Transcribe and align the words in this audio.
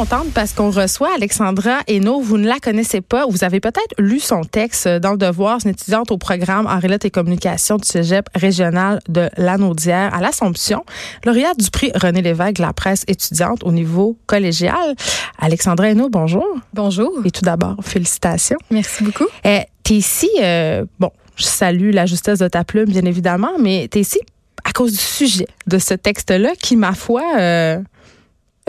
Je 0.00 0.04
suis 0.04 0.08
très 0.08 0.18
contente 0.18 0.32
parce 0.32 0.54
qu'on 0.54 0.70
reçoit 0.70 1.10
Alexandra 1.14 1.80
Hainaut. 1.86 2.22
Vous 2.22 2.38
ne 2.38 2.48
la 2.48 2.58
connaissez 2.58 3.02
pas. 3.02 3.26
Vous 3.28 3.44
avez 3.44 3.60
peut-être 3.60 3.94
lu 3.98 4.18
son 4.18 4.44
texte 4.44 4.88
dans 4.88 5.10
le 5.10 5.18
Devoir. 5.18 5.58
C'est 5.60 5.68
une 5.68 5.74
étudiante 5.74 6.10
au 6.10 6.16
programme 6.16 6.66
en 6.66 6.78
lettres 6.78 7.04
et 7.04 7.10
communication 7.10 7.76
du 7.76 7.86
cégep 7.86 8.26
régional 8.34 9.00
de 9.10 9.28
Lanaudière 9.36 10.14
à 10.14 10.22
l'Assomption. 10.22 10.84
Lauréate 11.26 11.58
du 11.58 11.70
prix 11.70 11.92
René 11.94 12.22
Lévesque 12.22 12.56
de 12.56 12.62
la 12.62 12.72
presse 12.72 13.04
étudiante 13.08 13.62
au 13.62 13.72
niveau 13.72 14.16
collégial. 14.26 14.94
Alexandra 15.38 15.90
Hainaut, 15.90 16.08
bonjour. 16.08 16.46
Bonjour. 16.72 17.12
Et 17.26 17.30
tout 17.30 17.44
d'abord, 17.44 17.76
félicitations. 17.82 18.58
Merci 18.70 19.04
beaucoup. 19.04 19.26
Eh, 19.44 19.64
t'es 19.82 19.94
ici, 19.94 20.30
euh, 20.40 20.86
bon, 20.98 21.10
je 21.36 21.44
salue 21.44 21.90
la 21.92 22.06
justesse 22.06 22.38
de 22.38 22.48
ta 22.48 22.64
plume, 22.64 22.86
bien 22.86 23.04
évidemment, 23.04 23.52
mais 23.58 23.86
t'es 23.90 24.00
ici 24.00 24.20
à 24.64 24.72
cause 24.72 24.92
du 24.92 24.98
sujet 24.98 25.48
de 25.66 25.78
ce 25.78 25.92
texte-là 25.92 26.52
qui, 26.58 26.76
ma 26.76 26.94
foi, 26.94 27.22
euh, 27.38 27.80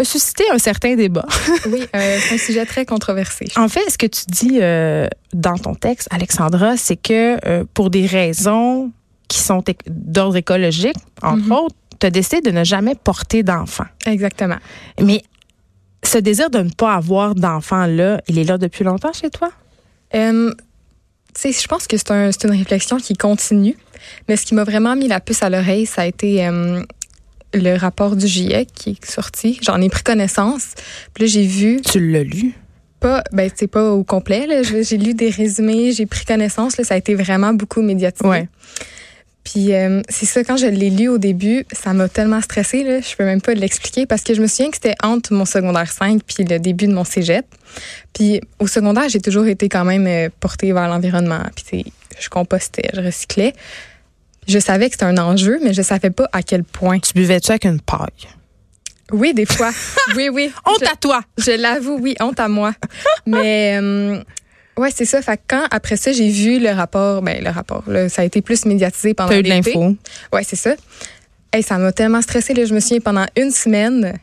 a 0.01 0.05
suscité 0.05 0.43
un 0.51 0.57
certain 0.57 0.95
débat. 0.95 1.25
Oui, 1.67 1.83
euh, 1.95 2.17
c'est 2.21 2.35
un 2.35 2.37
sujet 2.37 2.65
très 2.65 2.85
controversé. 2.85 3.45
En 3.55 3.67
fait, 3.69 3.89
ce 3.89 3.97
que 3.97 4.07
tu 4.07 4.23
dis 4.27 4.59
euh, 4.61 5.07
dans 5.33 5.57
ton 5.57 5.73
texte, 5.75 6.07
Alexandra, 6.11 6.77
c'est 6.77 6.95
que 6.97 7.37
euh, 7.47 7.63
pour 7.73 7.89
des 7.89 8.05
raisons 8.05 8.91
qui 9.27 9.39
sont 9.39 9.63
d'ordre 9.87 10.35
écologique, 10.37 10.95
entre 11.21 11.45
Mhm. 11.45 11.51
autres, 11.51 11.75
tu 11.99 12.07
as 12.07 12.09
décidé 12.09 12.41
de 12.41 12.51
ne 12.51 12.63
jamais 12.63 12.95
porter 12.95 13.43
d'enfant. 13.43 13.85
Exactement. 14.05 14.57
Mais 15.01 15.21
ce 16.03 16.17
désir 16.17 16.49
de 16.49 16.59
ne 16.59 16.69
pas 16.69 16.95
avoir 16.95 17.35
d'enfant-là, 17.35 18.21
il 18.27 18.39
est 18.39 18.43
là 18.43 18.57
depuis 18.57 18.83
longtemps 18.83 19.13
chez 19.13 19.29
toi? 19.29 19.49
Tu 20.11 20.19
sais, 21.35 21.51
je 21.53 21.67
pense 21.67 21.87
que 21.87 21.95
c'est 21.95 22.11
un, 22.11 22.29
une 22.43 22.51
réflexion 22.57 22.97
qui 22.97 23.13
continue. 23.13 23.77
Mais 24.27 24.35
ce 24.35 24.45
qui 24.45 24.53
m'a 24.55 24.63
vraiment 24.65 24.95
mis 24.97 25.07
la 25.07 25.19
puce 25.21 25.43
à 25.43 25.49
l'oreille, 25.49 25.85
ça 25.85 26.01
a 26.01 26.05
été 26.07 26.45
le 27.53 27.77
rapport 27.77 28.15
du 28.15 28.27
GIEC 28.27 28.69
qui 28.73 28.89
est 28.91 29.05
sorti. 29.09 29.59
J'en 29.61 29.81
ai 29.81 29.89
pris 29.89 30.03
connaissance. 30.03 30.73
Puis 31.13 31.25
là, 31.25 31.29
j'ai 31.29 31.45
vu, 31.45 31.81
Tu 31.81 32.11
l'as 32.11 32.23
lu? 32.23 32.53
pas, 33.01 33.23
ben, 33.33 33.49
c'est 33.53 33.67
pas 33.67 33.91
au 33.91 34.03
complet, 34.03 34.47
J'ai 34.63 34.97
lu 34.97 35.13
des 35.13 35.29
résumés, 35.29 35.91
j'ai 35.91 36.05
pris 36.05 36.23
connaissance, 36.23 36.77
là. 36.77 36.83
Ça 36.83 36.93
a 36.93 36.97
été 36.97 37.15
vraiment 37.15 37.51
beaucoup 37.53 37.81
médiatisé. 37.81 38.29
Ouais. 38.29 38.47
Puis 39.43 39.73
euh, 39.73 40.01
c'est 40.07 40.27
ça, 40.27 40.43
quand 40.43 40.55
je 40.55 40.67
l'ai 40.67 40.91
lu 40.91 41.07
au 41.07 41.17
début, 41.17 41.65
ça 41.71 41.93
m'a 41.93 42.07
tellement 42.07 42.41
stressée, 42.41 42.83
là, 42.83 43.01
je 43.01 43.15
peux 43.15 43.25
même 43.25 43.41
pas 43.41 43.55
l'expliquer, 43.55 44.05
parce 44.05 44.21
que 44.21 44.35
je 44.35 44.41
me 44.41 44.45
souviens 44.45 44.69
que 44.69 44.75
c'était 44.75 44.95
entre 45.01 45.33
mon 45.33 45.45
secondaire 45.45 45.91
5 45.91 46.21
puis 46.23 46.43
le 46.43 46.59
début 46.59 46.85
de 46.85 46.93
mon 46.93 47.03
cégep. 47.03 47.45
Puis 48.13 48.39
au 48.59 48.67
secondaire, 48.67 49.09
j'ai 49.09 49.19
toujours 49.19 49.47
été 49.47 49.67
quand 49.67 49.83
même 49.83 50.05
euh, 50.05 50.29
portée 50.39 50.71
vers 50.71 50.87
l'environnement. 50.87 51.41
Puis 51.55 51.91
je 52.19 52.29
compostais, 52.29 52.89
je 52.93 53.01
recyclais. 53.01 53.53
Je 54.47 54.59
savais 54.59 54.87
que 54.87 54.93
c'était 54.93 55.05
un 55.05 55.17
enjeu, 55.17 55.59
mais 55.63 55.73
je 55.73 55.81
savais 55.81 56.09
pas 56.09 56.27
à 56.31 56.41
quel 56.43 56.63
point. 56.63 56.99
Tu 56.99 57.13
buvais-tu 57.13 57.51
avec 57.51 57.65
une 57.65 57.79
paille? 57.79 58.29
Oui, 59.11 59.33
des 59.33 59.45
fois. 59.45 59.71
oui, 60.15 60.29
oui. 60.31 60.51
Honte 60.65 60.77
Je- 60.81 60.85
à 60.91 60.95
toi! 60.95 61.21
je 61.37 61.51
l'avoue, 61.51 61.97
oui, 62.01 62.15
honte 62.19 62.39
à 62.39 62.47
moi. 62.47 62.73
Mais 63.27 63.77
euh, 63.81 64.21
ouais, 64.77 64.89
c'est 64.93 65.05
ça. 65.05 65.21
Fait 65.21 65.37
que 65.37 65.41
quand 65.47 65.63
après 65.69 65.95
ça, 65.97 66.11
j'ai 66.11 66.29
vu 66.29 66.59
le 66.59 66.69
rapport, 66.71 67.21
ben 67.21 67.43
le 67.43 67.49
rapport, 67.49 67.83
là, 67.87 68.09
ça 68.09 68.21
a 68.23 68.25
été 68.25 68.41
plus 68.41 68.65
médiatisé 68.65 69.13
pendant 69.13 69.29
T'as 69.29 69.39
eu 69.39 69.43
de 69.43 69.49
l'été. 69.49 69.73
l'info. 69.73 69.95
Ouais, 70.33 70.43
c'est 70.43 70.55
ça. 70.55 70.73
Hey, 71.53 71.61
ça 71.63 71.77
m'a 71.77 71.91
tellement 71.91 72.21
stressée. 72.21 72.53
Là. 72.53 72.65
Je 72.65 72.73
me 72.73 72.79
souviens, 72.79 72.99
pendant 73.01 73.25
une 73.35 73.51
semaine, 73.51 74.13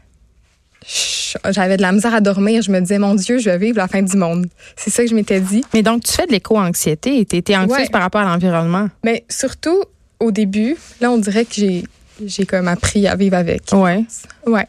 j'avais 1.50 1.76
de 1.76 1.82
la 1.82 1.92
misère 1.92 2.14
à 2.14 2.20
dormir. 2.22 2.62
Je 2.62 2.70
me 2.70 2.80
disais, 2.80 2.98
mon 2.98 3.14
Dieu, 3.14 3.38
je 3.38 3.50
vais 3.50 3.58
vivre 3.58 3.76
la 3.76 3.88
fin 3.88 4.00
du 4.02 4.16
monde. 4.16 4.46
C'est 4.76 4.90
ça 4.90 5.02
que 5.04 5.10
je 5.10 5.14
m'étais 5.14 5.40
dit. 5.40 5.62
Mais 5.74 5.82
donc, 5.82 6.04
tu 6.04 6.12
fais 6.12 6.26
de 6.26 6.32
l'éco-anxiété 6.32 7.24
tu 7.26 7.36
étais 7.36 7.56
anxieuse 7.56 7.78
Ouais. 7.78 7.88
par 7.90 8.00
rapport 8.00 8.22
à 8.22 8.24
l'environnement. 8.24 8.88
Mais 9.04 9.24
surtout, 9.28 9.82
au 10.20 10.30
début, 10.30 10.76
là, 11.00 11.10
on 11.10 11.18
dirait 11.18 11.44
que 11.44 11.54
j'ai, 11.54 11.84
j'ai 12.24 12.44
comme 12.46 12.68
appris 12.68 13.06
à 13.06 13.14
vivre 13.16 13.36
avec. 13.36 13.62
Ouais. 13.72 14.04
Ouais. 14.46 14.66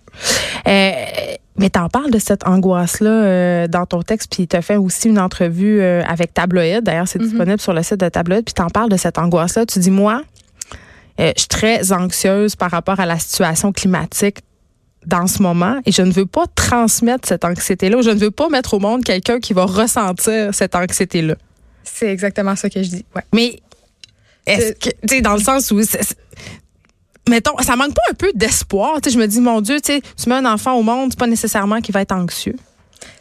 Euh, 0.68 1.36
mais 1.58 1.70
t'en 1.70 1.90
parles 1.90 2.12
de 2.12 2.20
cette 2.20 2.46
angoisse-là 2.48 3.10
euh, 3.10 3.68
dans 3.68 3.86
ton 3.86 4.02
texte, 4.02 4.32
puis 4.34 4.48
t'as 4.48 4.62
fait 4.62 4.78
aussi 4.78 5.10
une 5.10 5.20
entrevue 5.20 5.82
euh, 5.82 6.04
avec 6.06 6.34
Tabloïd. 6.34 6.84
D'ailleurs, 6.84 7.08
c'est 7.08 7.20
Mhm. 7.20 7.28
disponible 7.28 7.60
sur 7.60 7.74
le 7.74 7.84
site 7.84 8.00
de 8.00 8.08
Tabloïd. 8.10 8.46
Puis 8.46 8.54
t'en 8.54 8.70
parles 8.70 8.90
de 8.90 8.98
cette 8.98 9.18
angoisse-là. 9.18 9.66
Tu 9.66 9.80
dis, 9.80 9.92
moi, 9.92 10.22
euh, 11.20 11.32
je 11.36 11.42
suis 11.42 11.48
très 11.50 11.92
anxieuse 11.92 12.56
par 12.56 12.72
rapport 12.72 13.00
à 13.00 13.06
la 13.06 13.20
situation 13.20 13.72
climatique 13.74 14.38
dans 15.06 15.28
ce 15.28 15.42
moment 15.42 15.80
et 15.86 15.92
je 15.92 16.02
ne 16.02 16.12
veux 16.12 16.26
pas 16.26 16.46
transmettre 16.56 17.28
cette 17.28 17.44
anxiété-là 17.46 17.98
ou 17.98 18.02
je 18.02 18.10
ne 18.10 18.20
veux 18.20 18.32
pas 18.32 18.50
mettre 18.50 18.74
au 18.74 18.80
monde 18.80 19.04
quelqu'un 19.04 19.40
qui 19.40 19.54
va 19.54 19.66
ressentir 19.66 20.54
cette 20.54 20.76
anxiété-là. 20.76 21.36
C'est 21.84 22.08
exactement 22.12 22.56
ça 22.56 22.70
que 22.70 22.84
je 22.84 22.90
dis. 22.90 23.06
Ouais. 23.16 23.24
Mais 23.34 23.60
est-ce 24.46 24.74
que, 24.74 24.90
tu 24.90 25.16
sais, 25.16 25.22
dans 25.22 25.34
le 25.34 25.42
sens 25.42 25.72
où, 25.72 25.82
mettons, 27.30 27.58
ça 27.60 27.76
manque 27.76 27.94
pas 27.94 28.02
un 28.12 28.14
peu 28.14 28.32
d'espoir? 28.34 29.02
Tu 29.02 29.10
sais, 29.10 29.16
je 29.16 29.20
me 29.20 29.28
dis, 29.28 29.40
mon 29.40 29.62
Dieu, 29.62 29.80
tu 29.82 30.02
mets 30.28 30.36
un 30.36 30.46
enfant 30.46 30.74
au 30.74 30.84
monde, 30.84 31.12
c'est 31.12 31.20
pas 31.20 31.28
nécessairement 31.28 31.82
qu'il 31.82 31.94
va 31.94 32.02
être 32.02 32.14
anxieux. 32.14 32.56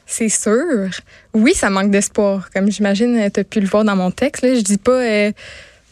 C'est 0.06 0.30
sûr. 0.30 0.88
Oui, 1.34 1.52
ça 1.54 1.68
manque 1.68 1.90
d'espoir. 1.90 2.48
Comme 2.50 2.70
j'imagine, 2.70 3.30
tu 3.30 3.40
as 3.40 3.44
pu 3.44 3.60
le 3.60 3.66
voir 3.66 3.84
dans 3.84 3.94
mon 3.94 4.10
texte. 4.10 4.42
Là, 4.42 4.54
je 4.54 4.60
dis 4.60 4.78
pas, 4.78 4.92
euh, 4.92 5.30
tu 5.30 5.36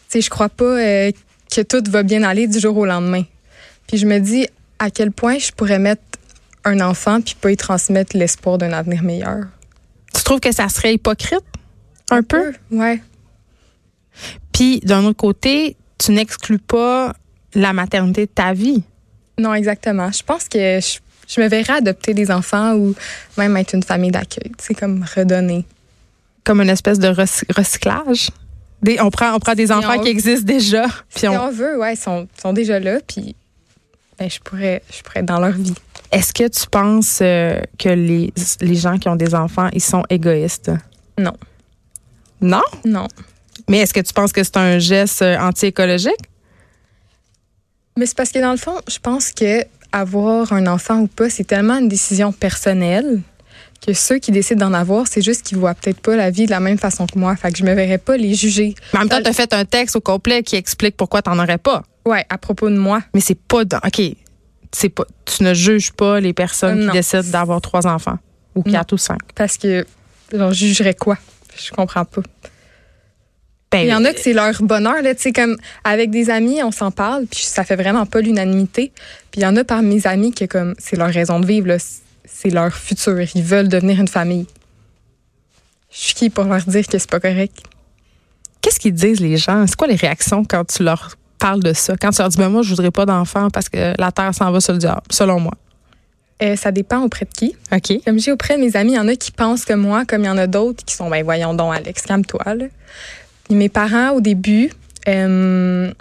sais, 0.09 0.21
je 0.23 0.31
crois 0.31 0.49
pas 0.49 0.65
euh, 0.65 1.13
que 1.55 1.61
tout 1.61 1.83
va 1.91 2.03
bien 2.03 2.23
aller 2.23 2.47
du 2.47 2.59
jour 2.59 2.77
au 2.79 2.87
lendemain. 2.87 3.25
Puis 3.87 3.99
je 3.99 4.07
me 4.07 4.19
dis 4.19 4.49
à 4.79 4.91
quel 4.91 5.13
point 5.13 5.39
je 5.39 5.53
pourrais 5.53 5.79
mettre 5.79 6.03
un 6.65 6.81
enfant 6.81 7.21
puis 7.21 7.37
pas 7.39 7.51
y 7.51 7.57
transmettre 7.57 8.17
l'espoir 8.17 8.57
d'un 8.57 8.73
avenir 8.73 9.03
meilleur. 9.03 9.45
Tu 10.15 10.23
trouves 10.23 10.41
que 10.41 10.53
ça 10.53 10.69
serait 10.69 10.95
hypocrite? 10.95 11.45
Un 12.11 12.23
peu? 12.23 12.55
Ouais. 12.71 13.03
Puis, 14.57 14.81
d'un 14.81 15.05
autre 15.05 15.19
côté, 15.19 15.77
tu 15.99 16.13
n'exclus 16.13 16.59
pas 16.59 17.13
la 17.55 17.75
maternité 17.75 18.23
de 18.27 18.31
ta 18.31 18.55
vie. 18.55 18.83
Non, 19.39 19.53
exactement. 19.53 20.11
Je 20.11 20.23
pense 20.23 20.49
que 20.49 20.81
je, 20.81 20.99
je 21.29 21.41
me 21.43 21.47
verrais 21.49 21.75
adopter 21.75 22.15
des 22.15 22.31
enfants 22.31 22.75
ou 22.75 22.95
même 23.37 23.55
être 23.59 23.75
une 23.75 23.83
famille 23.83 24.11
d'accueil. 24.11 24.53
C'est 24.59 24.73
comme 24.75 25.05
redonner. 25.15 25.67
Comme 26.43 26.63
une 26.63 26.71
espèce 26.71 26.99
de 26.99 27.09
recy- 27.09 27.45
recyclage. 27.55 28.31
Des, 28.81 28.99
on, 29.01 29.11
prend, 29.11 29.35
on 29.35 29.39
prend 29.41 29.55
des 29.55 29.67
Si 29.67 29.73
enfants 29.75 29.97
on- 29.99 30.03
qui 30.03 30.09
existent 30.09 30.47
déjà. 30.47 30.85
Puis 31.11 31.21
Si 31.21 31.29
on, 31.29 31.45
on 31.45 31.51
veut, 31.51 31.79
ouais, 31.79 31.93
ils 31.95 31.99
sont, 31.99 32.27
sont 32.41 32.55
déjà 32.55 32.81
là. 32.81 32.99
Puis 33.07 33.37
ben, 34.19 34.31
je 34.31 34.39
pourrais, 34.41 34.83
je 34.91 35.03
pourrais 35.03 35.21
être 35.21 35.27
dans 35.27 35.41
leur 35.41 35.53
vie. 35.53 35.75
est-ce 36.13 36.33
que 36.33 36.49
tu 36.49 36.67
penses 36.71 37.19
euh, 37.21 37.61
que 37.79 37.91
les, 37.91 38.33
les 38.63 38.75
gens 38.77 38.97
qui 38.97 39.09
ont 39.11 39.17
des 39.17 39.35
enfants, 39.35 39.69
ils 39.75 39.83
sont 39.83 40.03
égoïstes? 40.09 40.71
Non. 41.19 41.35
Non? 42.41 42.63
Non. 42.87 43.09
Mais 43.69 43.79
est-ce 43.79 43.93
que 43.93 44.01
tu 44.01 44.13
penses 44.13 44.33
que 44.33 44.45
c'est 44.45 44.57
un 44.57 44.79
geste 44.79 45.23
euh, 45.23 45.39
anti-écologique? 45.39 46.15
Mais 47.97 48.07
c'est 48.07 48.17
parce 48.17 48.31
que 48.31 48.39
dans 48.39 48.53
le 48.53 48.59
fond, 48.59 48.79
je 48.89 48.99
pense 48.99 49.31
que 49.31 49.65
avoir 49.93 50.53
un 50.53 50.67
enfant 50.67 51.01
ou 51.01 51.07
pas, 51.07 51.31
c'est 51.31 51.45
tellement 51.45 51.79
une 51.79 51.89
décision 51.89 52.33
personnelle 52.33 53.23
que 53.85 53.93
ceux 53.93 54.19
qui 54.19 54.33
décident 54.33 54.69
d'en 54.69 54.75
avoir, 54.75 55.07
c'est 55.07 55.23
juste 55.23 55.43
qu'ils 55.43 55.59
voient 55.59 55.75
peut-être 55.75 56.01
pas 56.01 56.17
la 56.17 56.31
vie 56.31 56.47
de 56.47 56.51
la 56.51 56.61
même 56.61 56.79
façon 56.79 57.07
que 57.07 57.19
moi. 57.19 57.37
Fait 57.37 57.53
que 57.53 57.59
je 57.59 57.65
me 57.65 57.75
verrais 57.75 57.99
pas 57.99 58.17
les 58.17 58.35
juger. 58.35 58.75
Mais 58.93 58.99
en 58.99 59.03
même 59.03 59.09
temps, 59.09 59.23
tu 59.23 59.29
as 59.29 59.33
fait 59.33 59.53
un 59.53 59.65
texte 59.65 59.97
au 59.97 60.01
complet 60.01 60.43
qui 60.43 60.57
explique 60.57 60.97
pourquoi 60.97 61.23
tu 61.23 61.31
n'en 61.31 61.43
aurais 61.43 61.59
pas. 61.59 61.83
Ouais, 62.05 62.25
à 62.29 62.39
propos 62.39 62.69
de 62.71 62.77
moi. 62.77 63.03
Mais 63.15 63.21
c'est 63.21 63.39
pas 63.39 63.65
dans. 63.65 63.79
OK. 63.79 64.01
C'est 64.73 64.89
pas, 64.89 65.05
tu 65.25 65.43
ne 65.43 65.55
juges 65.55 65.93
pas 65.93 66.21
les 66.21 66.33
personnes 66.33 66.81
qui 66.81 66.87
non. 66.87 66.93
décident 66.93 67.23
d'avoir 67.31 67.61
trois 67.61 67.87
enfants 67.87 68.19
ou 68.55 68.63
quatre 68.63 68.93
ou 68.93 68.99
cinq. 68.99 69.21
Parce 69.35 69.57
que 69.57 69.87
j'en 70.33 70.53
jugerais 70.53 70.95
quoi? 70.95 71.17
Je 71.57 71.71
comprends 71.71 72.05
pas. 72.05 72.23
Ben, 73.77 73.87
Il 73.87 73.91
y 73.91 73.95
en 73.95 74.05
a 74.05 74.13
que 74.13 74.21
c'est 74.21 74.33
leur 74.33 74.63
bonheur, 74.63 75.03
là, 75.03 75.15
tu 75.15 75.23
sais, 75.23 75.33
comme 75.33 75.57
avec 75.85 76.11
des 76.11 76.31
amis, 76.31 76.63
on 76.63 76.73
s'en 76.73 76.91
parle, 76.91 77.27
puis 77.27 77.41
ça 77.41 77.65
fait 77.65 77.77
vraiment 77.77 78.07
pas 78.07 78.21
l'unanimité. 78.21 78.93
Puis 79.31 79.41
il 79.41 79.45
y 79.45 79.47
en 79.47 79.57
a 79.57 79.65
parmi 79.65 79.97
mes 79.97 80.07
amis 80.07 80.33
que 80.33 80.45
comme 80.45 80.75
c'est 80.79 80.97
leur 80.97 81.09
raison 81.11 81.41
de 81.41 81.47
vivre, 81.47 81.77
c'est 82.25 82.51
leur 82.51 82.73
futur. 82.73 83.25
Ils 83.35 83.43
veulent 83.43 83.69
devenir 83.69 84.01
une 84.01 84.09
famille. 84.09 84.47
Je 85.91 85.99
suis 85.99 86.15
qui 86.15 86.31
pour 86.31 86.45
leur 86.45 86.63
dire 86.63 86.87
que 86.87 86.99
c'est 86.99 87.11
pas 87.11 87.21
correct? 87.21 87.57
Qu'est-ce 88.61 88.81
qu'ils 88.81 88.95
disent 88.95 89.21
les 89.21 89.37
gens? 89.37 89.67
C'est 89.67 89.77
quoi 89.77 89.87
les 89.87 89.97
réactions 89.97 90.45
quand 90.45 90.65
tu 90.65 90.83
leur 90.83 91.17
parles 91.39 91.63
de 91.63 91.73
ça? 91.73 91.95
Quand 92.01 92.11
tu 92.11 92.19
leur 92.21 92.29
dis, 92.29 92.37
ben 92.37 92.49
moi, 92.49 92.63
je 92.63 92.71
voudrais 92.71 92.91
pas 92.91 93.07
d'enfants 93.07 93.49
parce 93.51 93.69
que 93.69 93.95
la 93.99 94.13
Terre 94.13 94.35
s'en 94.35 94.51
va 94.51 94.61
sur 94.61 94.73
le 94.73 94.79
diable, 94.79 95.03
selon 95.11 95.41
moi. 95.41 95.55
Euh, 96.43 96.55
ça 96.57 96.71
dépend 96.71 97.01
auprès 97.01 97.25
de 97.25 97.31
qui. 97.31 97.57
OK. 97.73 98.05
Comme 98.05 98.19
j'ai 98.19 98.33
auprès 98.33 98.59
de 98.59 98.63
mes 98.63 98.77
amis, 98.77 98.93
il 98.93 98.97
y 98.97 98.99
en 98.99 99.09
a 99.09 99.17
qui 99.17 99.33
pensent 99.33 99.65
comme 99.65 99.81
moi, 99.81 100.05
comme 100.05 100.23
il 100.23 100.27
y 100.27 100.31
en 100.31 100.37
a 100.37 100.47
d'autres 100.47 100.85
qui 100.85 100.95
sont, 100.95 101.09
ben 101.09 101.25
voyons 101.25 101.55
donc, 101.55 101.75
Alex, 101.75 102.03
calme-toi. 102.03 102.43
Mes 103.51 103.69
parents, 103.69 104.11
au 104.11 104.21
début, 104.21 104.71
euh, 105.09 105.93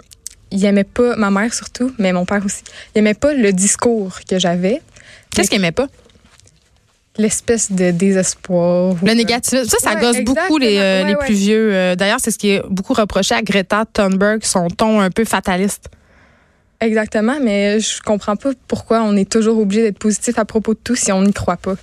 ils 0.50 0.64
aimaient 0.64 0.84
pas, 0.84 1.16
ma 1.16 1.30
mère 1.30 1.54
surtout, 1.54 1.92
mais 1.98 2.12
mon 2.12 2.24
père 2.24 2.44
aussi, 2.44 2.62
ils 2.94 2.98
aimaient 2.98 3.14
pas 3.14 3.34
le 3.34 3.52
discours 3.52 4.18
que 4.28 4.38
j'avais. 4.38 4.82
Qu'est-ce 5.30 5.50
qu'ils 5.50 5.58
aimaient 5.58 5.72
pas? 5.72 5.88
l'espèce 7.18 7.72
de 7.72 7.90
désespoir. 7.90 8.94
Le 9.02 9.12
négatif, 9.12 9.62
ça, 9.64 9.78
ça 9.78 9.94
gosse 9.96 10.20
beaucoup 10.20 10.58
les, 10.58 10.78
euh, 10.78 11.04
les 11.04 11.16
plus 11.16 11.34
vieux. 11.34 11.74
Euh, 11.74 11.96
d'ailleurs, 11.96 12.20
c'est 12.20 12.30
ce 12.30 12.38
qui 12.38 12.50
est 12.50 12.62
beaucoup 12.68 12.92
reproché 12.92 13.34
à 13.34 13.42
Greta 13.42 13.84
Thunberg, 13.90 14.44
son 14.44 14.68
ton 14.68 15.00
un 15.00 15.10
peu 15.10 15.24
fataliste. 15.24 15.88
Exactement, 16.80 17.36
mais 17.42 17.80
je 17.80 18.02
comprends 18.02 18.36
pas 18.36 18.50
pourquoi 18.68 19.02
on 19.02 19.16
est 19.16 19.30
toujours 19.30 19.58
obligé 19.58 19.82
d'être 19.82 19.98
positif 19.98 20.38
à 20.38 20.44
propos 20.44 20.74
de 20.74 20.78
tout 20.82 20.94
si 20.94 21.10
on 21.10 21.22
n'y 21.22 21.32
croit 21.32 21.56
pas. 21.56 21.76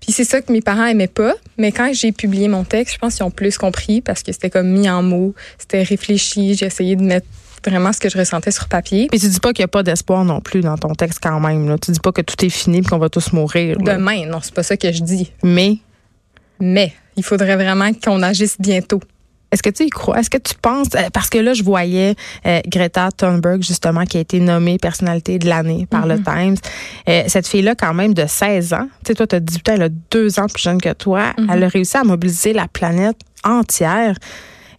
Puis 0.00 0.12
c'est 0.12 0.24
ça 0.24 0.40
que 0.40 0.52
mes 0.52 0.60
parents 0.60 0.86
aimaient 0.86 1.06
pas, 1.06 1.34
mais 1.58 1.72
quand 1.72 1.90
j'ai 1.92 2.12
publié 2.12 2.48
mon 2.48 2.64
texte, 2.64 2.94
je 2.94 2.98
pense 2.98 3.16
qu'ils 3.16 3.24
ont 3.24 3.30
plus 3.30 3.58
compris 3.58 4.00
parce 4.00 4.22
que 4.22 4.32
c'était 4.32 4.50
comme 4.50 4.68
mis 4.68 4.88
en 4.88 5.02
mots, 5.02 5.34
c'était 5.58 5.82
réfléchi, 5.82 6.54
j'ai 6.54 6.66
essayé 6.66 6.96
de 6.96 7.02
mettre 7.02 7.26
vraiment 7.66 7.92
ce 7.92 8.00
que 8.00 8.08
je 8.08 8.18
ressentais 8.18 8.50
sur 8.50 8.68
papier. 8.68 9.08
Mais 9.12 9.18
tu 9.18 9.28
dis 9.28 9.40
pas 9.40 9.52
qu'il 9.52 9.62
n'y 9.62 9.66
a 9.66 9.68
pas 9.68 9.82
d'espoir 9.82 10.24
non 10.24 10.40
plus 10.40 10.60
dans 10.60 10.76
ton 10.76 10.94
texte 10.94 11.20
quand 11.22 11.40
même. 11.40 11.68
Là. 11.68 11.78
Tu 11.78 11.92
dis 11.92 12.00
pas 12.00 12.12
que 12.12 12.20
tout 12.20 12.44
est 12.44 12.50
fini 12.50 12.78
et 12.78 12.82
qu'on 12.82 12.98
va 12.98 13.08
tous 13.08 13.32
mourir. 13.32 13.78
Demain, 13.78 14.26
non, 14.26 14.40
c'est 14.42 14.54
pas 14.54 14.62
ça 14.62 14.76
que 14.76 14.92
je 14.92 15.02
dis. 15.02 15.32
Mais? 15.42 15.78
Mais, 16.60 16.92
il 17.16 17.24
faudrait 17.24 17.56
vraiment 17.56 17.90
qu'on 17.92 18.22
agisse 18.22 18.56
bientôt. 18.60 19.00
Est-ce 19.54 19.62
que 19.62 19.70
tu 19.70 19.84
y 19.84 19.90
crois? 19.90 20.18
Est-ce 20.18 20.30
que 20.30 20.38
tu 20.38 20.56
penses, 20.60 20.88
euh, 20.96 21.10
parce 21.12 21.30
que 21.30 21.38
là, 21.38 21.54
je 21.54 21.62
voyais 21.62 22.16
euh, 22.44 22.60
Greta 22.66 23.10
Thunberg, 23.16 23.62
justement, 23.62 24.04
qui 24.04 24.16
a 24.16 24.20
été 24.20 24.40
nommée 24.40 24.78
personnalité 24.78 25.38
de 25.38 25.48
l'année 25.48 25.86
par 25.88 26.08
le 26.08 26.16
mm-hmm. 26.16 26.24
Times. 26.24 26.56
Euh, 27.08 27.22
cette 27.28 27.46
fille-là, 27.46 27.76
quand 27.76 27.94
même, 27.94 28.14
de 28.14 28.24
16 28.26 28.72
ans, 28.72 28.88
tu 29.04 29.12
sais, 29.12 29.14
toi, 29.14 29.28
tu 29.28 29.36
as 29.36 29.40
18 29.40 29.68
ans, 29.68 29.72
elle 29.76 29.82
a 29.82 29.88
deux 30.10 30.40
ans 30.40 30.48
plus 30.48 30.60
jeune 30.60 30.80
que 30.80 30.92
toi. 30.92 31.34
Mm-hmm. 31.38 31.46
Elle 31.52 31.62
a 31.62 31.68
réussi 31.68 31.96
à 31.96 32.02
mobiliser 32.02 32.52
la 32.52 32.66
planète 32.66 33.16
entière. 33.44 34.16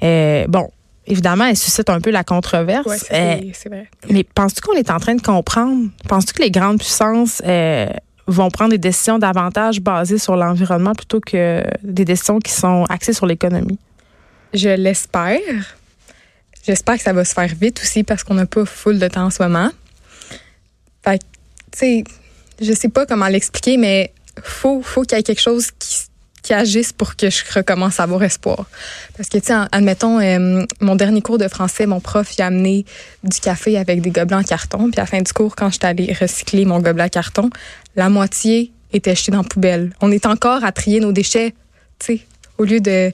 bon, 0.01 0.69
évidemment, 1.07 1.45
elle 1.45 1.55
suscite 1.55 1.89
un 1.89 2.01
peu 2.01 2.11
la 2.11 2.25
controverse. 2.25 2.85
Oui, 2.85 2.97
c'est 3.53 3.69
vrai. 3.69 3.87
Mais 4.09 4.25
penses-tu 4.25 4.59
qu'on 4.59 4.73
est 4.73 4.91
en 4.91 4.99
train 4.99 5.15
de 5.15 5.21
comprendre? 5.21 5.87
Penses-tu 6.09 6.33
que 6.33 6.41
les 6.41 6.51
grandes 6.51 6.79
puissances 6.79 7.41
vont 8.27 8.49
prendre 8.49 8.71
des 8.71 8.77
décisions 8.77 9.19
davantage 9.19 9.79
basées 9.79 10.17
sur 10.17 10.35
l'environnement 10.35 10.95
plutôt 10.95 11.21
que 11.21 11.63
des 11.81 12.03
décisions 12.03 12.39
qui 12.39 12.51
sont 12.51 12.83
axées 12.89 13.13
sur 13.13 13.25
l'économie? 13.25 13.79
Je 14.53 14.69
l'espère. 14.69 15.39
J'espère 16.65 16.95
que 16.97 17.03
ça 17.03 17.13
va 17.13 17.25
se 17.25 17.33
faire 17.33 17.53
vite 17.59 17.79
aussi 17.81 18.03
parce 18.03 18.23
qu'on 18.23 18.33
n'a 18.33 18.45
pas 18.45 18.65
full 18.65 18.97
de 18.97 19.07
temps 19.07 19.25
en 19.25 19.29
ce 19.29 19.43
moment. 19.43 19.69
Fait 21.03 21.19
tu 21.71 21.79
sais, 21.79 22.03
je 22.61 22.73
sais 22.73 22.89
pas 22.89 23.05
comment 23.05 23.27
l'expliquer, 23.27 23.77
mais 23.77 24.13
faut, 24.41 24.81
faut 24.81 25.03
qu'il 25.03 25.17
y 25.17 25.19
ait 25.19 25.23
quelque 25.23 25.41
chose 25.41 25.71
qui, 25.77 26.07
agisse 26.47 26.93
pour 26.93 27.15
que 27.15 27.31
je 27.31 27.41
recommence 27.55 27.99
à 27.99 28.03
avoir 28.03 28.21
espoir. 28.21 28.67
Parce 29.17 29.29
que, 29.29 29.39
tu 29.39 29.47
sais, 29.47 29.55
admettons, 29.71 30.19
euh, 30.19 30.63
mon 30.79 30.95
dernier 30.95 31.23
cours 31.23 31.39
de 31.39 31.47
français, 31.47 31.87
mon 31.87 31.99
prof, 31.99 32.35
il 32.37 32.41
a 32.43 32.45
amené 32.45 32.85
du 33.23 33.39
café 33.39 33.79
avec 33.79 33.99
des 34.01 34.11
gobelets 34.11 34.35
en 34.35 34.43
carton. 34.43 34.91
Puis 34.91 34.99
à 34.99 35.03
la 35.03 35.05
fin 35.07 35.19
du 35.19 35.33
cours, 35.33 35.55
quand 35.55 35.71
j'étais 35.71 35.87
allée 35.87 36.13
recycler 36.13 36.65
mon 36.65 36.79
gobelet 36.81 37.05
en 37.05 37.09
carton, 37.09 37.49
la 37.95 38.09
moitié 38.09 38.71
était 38.93 39.15
jetée 39.15 39.31
dans 39.31 39.41
la 39.41 39.47
poubelle. 39.47 39.93
On 40.01 40.11
est 40.11 40.27
encore 40.27 40.63
à 40.63 40.71
trier 40.71 40.99
nos 40.99 41.11
déchets, 41.11 41.55
tu 41.97 42.17
sais, 42.17 42.21
au 42.59 42.63
lieu 42.63 42.79
de, 42.79 43.11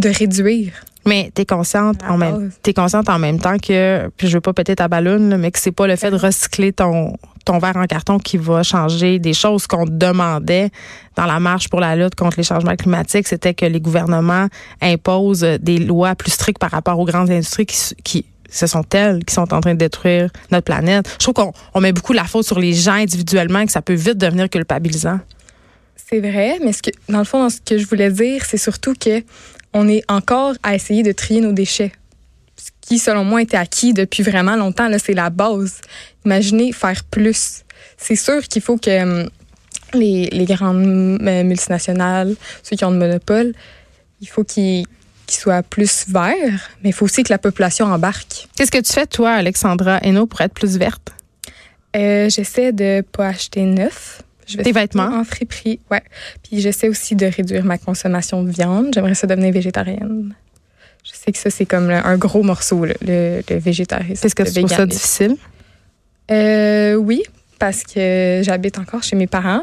de 0.00 0.08
réduire. 0.08 0.72
Mais 1.06 1.30
tu 1.34 1.42
es 1.42 1.46
consciente 1.46 2.00
en 2.06 2.18
même 2.18 2.50
es 2.66 2.74
consciente 2.74 3.08
en 3.08 3.18
même 3.18 3.38
temps 3.38 3.56
que 3.56 4.10
puis 4.18 4.28
je 4.28 4.36
veux 4.36 4.42
pas 4.42 4.52
péter 4.52 4.76
ta 4.76 4.86
ballonne 4.86 5.38
mais 5.38 5.50
que 5.50 5.58
c'est 5.58 5.72
pas 5.72 5.86
le 5.86 5.96
fait 5.96 6.10
de 6.10 6.16
recycler 6.16 6.74
ton 6.74 7.14
ton 7.46 7.58
verre 7.58 7.76
en 7.76 7.86
carton 7.86 8.18
qui 8.18 8.36
va 8.36 8.62
changer 8.62 9.18
des 9.18 9.32
choses 9.32 9.66
qu'on 9.66 9.86
demandait 9.86 10.70
dans 11.16 11.24
la 11.24 11.40
marche 11.40 11.68
pour 11.68 11.80
la 11.80 11.96
lutte 11.96 12.14
contre 12.14 12.36
les 12.36 12.42
changements 12.42 12.76
climatiques, 12.76 13.26
c'était 13.28 13.54
que 13.54 13.64
les 13.64 13.80
gouvernements 13.80 14.48
imposent 14.82 15.46
des 15.60 15.78
lois 15.78 16.14
plus 16.14 16.30
strictes 16.30 16.60
par 16.60 16.70
rapport 16.70 16.98
aux 16.98 17.06
grandes 17.06 17.30
industries 17.30 17.66
qui, 17.66 17.94
qui 18.04 18.26
ce 18.50 18.66
sont 18.66 18.84
elles 18.92 19.24
qui 19.24 19.34
sont 19.34 19.52
en 19.54 19.60
train 19.60 19.74
de 19.74 19.78
détruire 19.78 20.30
notre 20.50 20.64
planète. 20.64 21.08
Je 21.12 21.24
trouve 21.24 21.34
qu'on 21.34 21.52
on 21.72 21.80
met 21.80 21.92
beaucoup 21.92 22.12
la 22.12 22.24
faute 22.24 22.44
sur 22.44 22.58
les 22.58 22.74
gens 22.74 22.94
individuellement 22.94 23.60
et 23.60 23.66
que 23.66 23.72
ça 23.72 23.82
peut 23.82 23.94
vite 23.94 24.18
devenir 24.18 24.50
culpabilisant. 24.50 25.20
C'est 25.96 26.20
vrai, 26.20 26.58
mais 26.64 26.72
ce 26.72 26.82
que, 26.82 26.90
dans 27.08 27.20
le 27.20 27.24
fond, 27.24 27.48
ce 27.48 27.60
que 27.60 27.78
je 27.78 27.86
voulais 27.86 28.10
dire, 28.10 28.44
c'est 28.44 28.58
surtout 28.58 28.94
que 28.94 29.22
on 29.72 29.88
est 29.88 30.02
encore 30.08 30.54
à 30.62 30.74
essayer 30.74 31.02
de 31.02 31.12
trier 31.12 31.40
nos 31.40 31.52
déchets. 31.52 31.92
Ce 32.56 32.70
qui, 32.80 32.98
selon 32.98 33.24
moi, 33.24 33.42
était 33.42 33.56
acquis 33.56 33.94
depuis 33.94 34.22
vraiment 34.22 34.56
longtemps. 34.56 34.88
Là, 34.88 34.98
c'est 34.98 35.14
la 35.14 35.30
base. 35.30 35.80
Imaginez 36.24 36.72
faire 36.72 37.04
plus. 37.04 37.64
C'est 37.96 38.16
sûr 38.16 38.42
qu'il 38.42 38.62
faut 38.62 38.76
que 38.76 39.02
hum, 39.02 39.30
les, 39.94 40.26
les 40.26 40.44
grandes 40.44 41.18
euh, 41.22 41.44
multinationales, 41.44 42.34
ceux 42.62 42.76
qui 42.76 42.84
ont 42.84 42.90
le 42.90 42.98
monopole, 42.98 43.54
il 44.20 44.28
faut 44.28 44.44
qu'ils 44.44 44.84
soient 45.28 45.62
plus 45.62 46.06
verts, 46.08 46.70
mais 46.82 46.90
il 46.90 46.92
faut 46.92 47.04
aussi 47.04 47.22
que 47.22 47.32
la 47.32 47.38
population 47.38 47.86
embarque. 47.86 48.48
Qu'est-ce 48.56 48.70
que 48.70 48.78
tu 48.78 48.92
fais, 48.92 49.06
toi, 49.06 49.32
Alexandra 49.32 49.98
Hainaut, 49.98 50.26
pour 50.26 50.40
être 50.40 50.54
plus 50.54 50.76
verte? 50.76 51.10
Euh, 51.96 52.28
J'essaie 52.28 52.72
de 52.72 53.02
pas 53.12 53.28
acheter 53.28 53.62
neuf. 53.62 54.22
Je 54.46 54.56
vais 54.56 54.62
Tes 54.62 54.72
vêtements? 54.72 55.20
En 55.20 55.24
friperie, 55.24 55.80
ouais. 55.90 56.02
Puis 56.42 56.60
j'essaie 56.60 56.88
aussi 56.88 57.14
de 57.14 57.26
réduire 57.26 57.64
ma 57.64 57.78
consommation 57.78 58.42
de 58.42 58.50
viande. 58.50 58.88
J'aimerais 58.94 59.14
ça 59.14 59.26
devenir 59.26 59.52
végétarienne. 59.52 60.34
Je 61.04 61.12
sais 61.12 61.32
que 61.32 61.38
ça, 61.38 61.50
c'est 61.50 61.66
comme 61.66 61.90
un 61.90 62.16
gros 62.16 62.42
morceau, 62.42 62.84
le, 62.84 62.94
le 63.00 63.58
végétarisme. 63.58 64.26
Est-ce 64.26 64.34
que 64.34 64.42
tu 64.42 64.52
trouves 64.52 64.68
ça 64.68 64.86
difficile? 64.86 65.36
Euh, 66.30 66.94
oui, 66.94 67.22
parce 67.58 67.82
que 67.82 68.40
j'habite 68.44 68.78
encore 68.78 69.02
chez 69.02 69.16
mes 69.16 69.26
parents. 69.26 69.62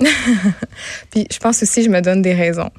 Puis 1.10 1.26
je 1.30 1.38
pense 1.38 1.62
aussi 1.62 1.80
que 1.80 1.86
je 1.86 1.90
me 1.90 2.00
donne 2.00 2.22
des 2.22 2.34
raisons. 2.34 2.70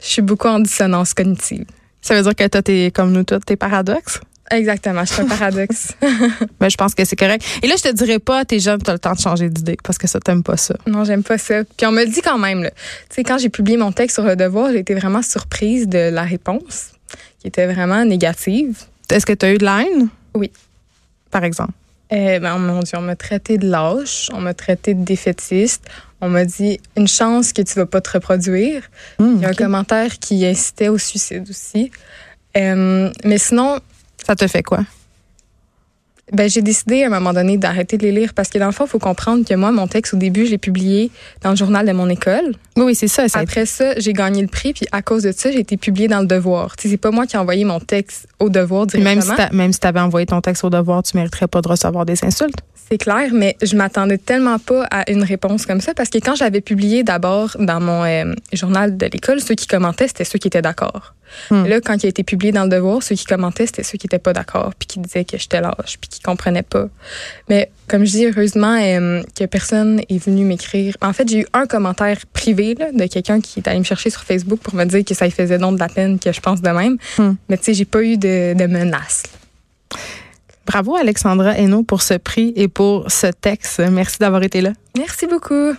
Je 0.00 0.06
suis 0.06 0.22
beaucoup 0.22 0.48
en 0.48 0.60
dissonance 0.60 1.14
cognitive. 1.14 1.64
Ça 2.00 2.14
veut 2.14 2.22
dire 2.22 2.34
que 2.34 2.46
toi, 2.48 2.62
t'es 2.62 2.90
comme 2.92 3.12
nous 3.12 3.24
toutes, 3.24 3.44
tes 3.44 3.56
paradoxes? 3.56 4.20
Exactement, 4.50 5.04
je 5.04 5.12
suis 5.14 5.22
un 5.22 5.26
paradoxe. 5.26 5.92
ben, 6.60 6.68
je 6.68 6.76
pense 6.76 6.94
que 6.94 7.04
c'est 7.04 7.16
correct. 7.16 7.42
Et 7.62 7.66
là, 7.66 7.74
je 7.76 7.82
te 7.82 7.92
dirais 7.92 8.18
pas, 8.18 8.44
t'es 8.44 8.58
jeune, 8.58 8.82
t'as 8.82 8.92
le 8.92 8.98
temps 8.98 9.14
de 9.14 9.20
changer 9.20 9.48
d'idée 9.48 9.78
parce 9.82 9.98
que 9.98 10.06
ça, 10.06 10.20
t'aimes 10.20 10.42
pas 10.42 10.56
ça. 10.56 10.74
Non, 10.86 11.04
j'aime 11.04 11.22
pas 11.22 11.38
ça. 11.38 11.64
Puis 11.76 11.86
on 11.86 11.92
me 11.92 12.04
le 12.04 12.10
dit 12.10 12.20
quand 12.20 12.38
même. 12.38 12.64
Tu 12.64 12.70
sais, 13.10 13.22
quand 13.24 13.38
j'ai 13.38 13.48
publié 13.48 13.78
mon 13.78 13.92
texte 13.92 14.16
sur 14.16 14.24
le 14.24 14.36
devoir, 14.36 14.70
j'ai 14.72 14.80
été 14.80 14.94
vraiment 14.94 15.22
surprise 15.22 15.88
de 15.88 16.10
la 16.10 16.22
réponse, 16.22 16.90
qui 17.38 17.48
était 17.48 17.66
vraiment 17.66 18.04
négative. 18.04 18.82
Est-ce 19.08 19.24
que 19.24 19.32
tu 19.32 19.46
as 19.46 19.52
eu 19.54 19.58
de 19.58 19.64
la 19.64 19.82
haine? 19.82 20.08
Oui. 20.34 20.50
Par 21.30 21.44
exemple? 21.44 21.72
Eh 22.10 22.38
ben, 22.40 22.58
mon 22.58 22.80
Dieu, 22.80 22.98
on 22.98 23.02
m'a 23.02 23.16
traité 23.16 23.56
de 23.56 23.66
lâche, 23.66 24.28
on 24.34 24.40
m'a 24.40 24.52
traité 24.52 24.92
de 24.92 25.02
défaitiste, 25.02 25.84
on 26.20 26.28
m'a 26.28 26.44
dit 26.44 26.78
une 26.96 27.08
chance 27.08 27.54
que 27.54 27.62
tu 27.62 27.74
vas 27.74 27.86
pas 27.86 28.02
te 28.02 28.10
reproduire. 28.10 28.82
Hmm, 29.18 29.36
Il 29.36 29.42
y 29.42 29.44
a 29.46 29.48
un 29.48 29.54
commentaire 29.54 30.18
qui 30.18 30.44
incitait 30.44 30.88
au 30.88 30.98
suicide 30.98 31.48
aussi. 31.48 31.90
Euh, 32.54 33.10
mais 33.24 33.38
sinon, 33.38 33.78
ça 34.24 34.36
te 34.36 34.46
fait 34.46 34.62
quoi? 34.62 34.80
Ben, 36.32 36.48
j'ai 36.48 36.62
décidé 36.62 37.02
à 37.02 37.06
un 37.06 37.10
moment 37.10 37.34
donné 37.34 37.58
d'arrêter 37.58 37.98
de 37.98 38.04
les 38.04 38.12
lire 38.12 38.32
parce 38.34 38.48
que 38.48 38.58
dans 38.58 38.66
le 38.66 38.72
fond, 38.72 38.86
il 38.86 38.88
faut 38.88 38.98
comprendre 38.98 39.46
que 39.46 39.54
moi, 39.54 39.70
mon 39.70 39.86
texte, 39.86 40.14
au 40.14 40.16
début, 40.16 40.46
je 40.46 40.50
l'ai 40.50 40.58
publié 40.58 41.10
dans 41.42 41.50
le 41.50 41.56
journal 41.56 41.86
de 41.86 41.92
mon 41.92 42.08
école. 42.08 42.54
Oui, 42.76 42.84
oui 42.84 42.94
c'est 42.94 43.08
ça, 43.08 43.24
Après 43.34 43.66
ça, 43.66 43.98
j'ai 43.98 44.14
gagné 44.14 44.40
le 44.40 44.48
prix, 44.48 44.72
puis 44.72 44.86
à 44.92 45.02
cause 45.02 45.24
de 45.24 45.32
ça, 45.32 45.52
j'ai 45.52 45.60
été 45.60 45.76
publié 45.76 46.08
dans 46.08 46.20
le 46.20 46.26
Devoir. 46.26 46.74
C'est 46.78 46.96
pas 46.96 47.10
moi 47.10 47.26
qui 47.26 47.36
ai 47.36 47.38
envoyé 47.38 47.64
mon 47.64 47.80
texte 47.80 48.26
au 48.38 48.48
Devoir 48.48 48.86
directement. 48.86 49.36
Même 49.52 49.72
si 49.72 49.80
tu 49.80 49.86
avais 49.86 50.00
envoyé 50.00 50.26
ton 50.26 50.40
texte 50.40 50.64
au 50.64 50.70
Devoir, 50.70 51.02
tu 51.02 51.16
mériterais 51.16 51.48
pas 51.48 51.60
de 51.60 51.68
recevoir 51.68 52.06
des 52.06 52.24
insultes. 52.24 52.56
C'est 52.90 52.98
clair, 52.98 53.30
mais 53.32 53.56
je 53.62 53.76
m'attendais 53.76 54.18
tellement 54.18 54.58
pas 54.58 54.84
à 54.90 55.10
une 55.10 55.22
réponse 55.22 55.64
comme 55.64 55.80
ça 55.80 55.94
parce 55.94 56.10
que 56.10 56.18
quand 56.18 56.34
j'avais 56.34 56.60
publié 56.60 57.02
d'abord 57.02 57.56
dans 57.58 57.80
mon 57.80 58.04
euh, 58.04 58.34
journal 58.52 58.96
de 58.96 59.06
l'école, 59.06 59.40
ceux 59.40 59.54
qui 59.54 59.66
commentaient, 59.66 60.08
c'était 60.08 60.24
ceux 60.24 60.38
qui 60.38 60.48
étaient 60.48 60.62
d'accord. 60.62 61.14
Hmm. 61.50 61.64
Là, 61.64 61.80
quand 61.80 62.02
il 62.02 62.06
a 62.06 62.08
été 62.10 62.22
publié 62.22 62.52
dans 62.52 62.64
le 62.64 62.68
Devoir, 62.68 63.02
ceux 63.02 63.14
qui 63.14 63.24
commentaient, 63.24 63.66
c'était 63.66 63.82
ceux 63.82 63.98
qui 63.98 64.06
étaient 64.06 64.18
pas 64.18 64.32
d'accord, 64.32 64.72
puis 64.78 64.86
qui 64.86 65.00
disaient 65.00 65.24
que 65.24 65.38
j'étais 65.38 65.60
lâche, 65.60 65.98
puis 66.00 66.08
qui 66.08 66.20
comprenaient 66.22 66.62
pas. 66.62 66.88
Mais 67.48 67.70
comme 67.88 68.04
je 68.04 68.10
dis, 68.10 68.26
heureusement 68.26 68.76
euh, 68.80 69.22
que 69.38 69.44
personne 69.44 70.00
est 70.08 70.24
venu 70.24 70.44
m'écrire. 70.44 70.96
En 71.02 71.12
fait, 71.12 71.28
j'ai 71.28 71.40
eu 71.40 71.46
un 71.52 71.66
commentaire 71.66 72.18
privé 72.32 72.74
de 72.74 73.06
quelqu'un 73.06 73.40
qui 73.40 73.60
est 73.60 73.68
allé 73.68 73.78
me 73.78 73.84
chercher 73.84 74.10
sur 74.10 74.22
Facebook 74.22 74.60
pour 74.60 74.74
me 74.74 74.84
dire 74.84 75.04
que 75.04 75.14
ça 75.14 75.24
lui 75.24 75.32
faisait 75.32 75.58
donc 75.58 75.74
de 75.74 75.80
la 75.80 75.88
peine 75.88 76.18
que 76.18 76.32
je 76.32 76.40
pense 76.40 76.62
de 76.62 76.70
même. 76.70 76.96
Hmm. 77.18 77.32
Mais 77.48 77.58
tu 77.58 77.64
sais, 77.64 77.74
j'ai 77.74 77.84
pas 77.84 78.02
eu 78.02 78.16
de, 78.16 78.54
de 78.54 78.66
menaces. 78.66 79.24
Bravo 80.66 80.96
Alexandra 80.96 81.58
Hainaut 81.58 81.82
pour 81.82 82.02
ce 82.02 82.14
prix 82.14 82.52
et 82.56 82.68
pour 82.68 83.10
ce 83.10 83.26
texte. 83.26 83.82
Merci 83.90 84.18
d'avoir 84.18 84.42
été 84.42 84.60
là. 84.60 84.72
Merci 84.96 85.26
beaucoup. 85.26 85.74